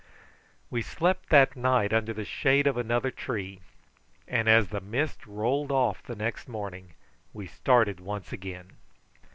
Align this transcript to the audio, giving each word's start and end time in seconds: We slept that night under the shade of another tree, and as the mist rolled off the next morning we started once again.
We 0.71 0.81
slept 0.81 1.29
that 1.29 1.55
night 1.55 1.93
under 1.93 2.11
the 2.11 2.25
shade 2.25 2.65
of 2.65 2.75
another 2.75 3.11
tree, 3.11 3.61
and 4.27 4.49
as 4.49 4.69
the 4.69 4.81
mist 4.81 5.27
rolled 5.27 5.71
off 5.71 6.01
the 6.01 6.15
next 6.15 6.47
morning 6.47 6.95
we 7.33 7.45
started 7.45 7.99
once 7.99 8.33
again. 8.33 8.71